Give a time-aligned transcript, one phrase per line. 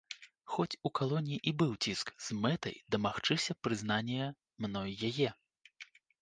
[0.51, 4.31] Хоць у калоніі і быў ціск з мэтай дамагчыся прызнання
[4.67, 5.29] мной яе.